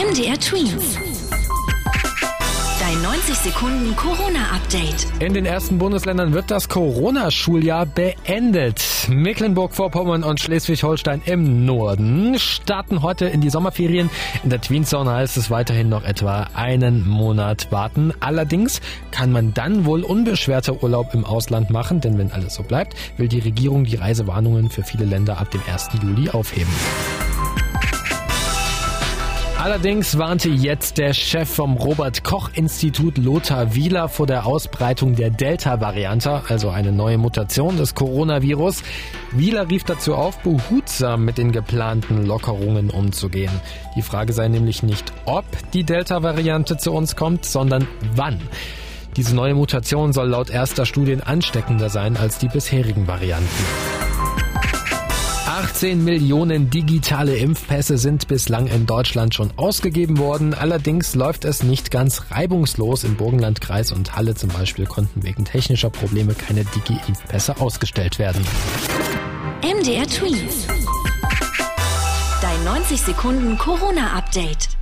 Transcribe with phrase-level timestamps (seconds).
[0.00, 0.98] MDR Twins.
[2.80, 5.06] Dein 90 Sekunden Corona-Update.
[5.20, 8.82] In den ersten Bundesländern wird das Corona-Schuljahr beendet.
[9.10, 14.08] Mecklenburg-Vorpommern und Schleswig-Holstein im Norden starten heute in die Sommerferien.
[14.42, 18.14] In der Tween-Zone heißt es weiterhin noch etwa einen Monat warten.
[18.20, 18.80] Allerdings
[19.10, 23.28] kann man dann wohl unbeschwerter Urlaub im Ausland machen, denn wenn alles so bleibt, will
[23.28, 25.90] die Regierung die Reisewarnungen für viele Länder ab dem 1.
[26.02, 26.72] Juli aufheben.
[29.62, 35.28] Allerdings warnte jetzt der Chef vom Robert Koch Institut Lothar Wieler vor der Ausbreitung der
[35.28, 38.82] Delta-Variante, also eine neue Mutation des Coronavirus.
[39.32, 43.52] Wieler rief dazu auf, behutsam mit den geplanten Lockerungen umzugehen.
[43.96, 48.40] Die Frage sei nämlich nicht, ob die Delta-Variante zu uns kommt, sondern wann.
[49.16, 54.09] Diese neue Mutation soll laut erster Studien ansteckender sein als die bisherigen Varianten.
[55.60, 60.54] 18 Millionen digitale Impfpässe sind bislang in Deutschland schon ausgegeben worden.
[60.54, 63.04] Allerdings läuft es nicht ganz reibungslos.
[63.04, 68.42] Im Burgenlandkreis und Halle zum Beispiel konnten wegen technischer Probleme keine Digi-Impfpässe ausgestellt werden.
[69.62, 70.66] MDR Twins.
[72.40, 74.79] Dein 90 Sekunden Corona-Update.